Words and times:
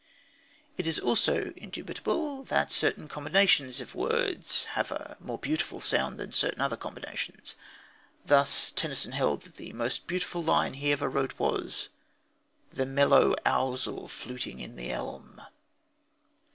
It 0.77 0.87
is 0.87 0.97
also 0.97 1.53
indubitable 1.55 2.41
that 2.45 2.71
certain 2.71 3.07
combinations 3.07 3.79
of 3.81 3.93
words 3.93 4.63
have 4.73 4.91
a 4.91 5.15
more 5.19 5.37
beautiful 5.37 5.79
sound 5.79 6.17
than 6.17 6.31
certain 6.31 6.59
other 6.59 6.75
combinations. 6.75 7.55
Thus 8.25 8.71
Tennyson 8.71 9.11
held 9.11 9.43
that 9.43 9.55
the 9.57 9.73
most 9.73 10.07
beautiful 10.07 10.43
line 10.43 10.73
he 10.73 10.91
ever 10.91 11.07
wrote 11.07 11.37
was: 11.37 11.89
The 12.73 12.87
mellow 12.87 13.35
ouzel 13.45 14.07
fluting 14.07 14.59
in 14.59 14.75
the 14.75 14.89
elm. 14.89 15.39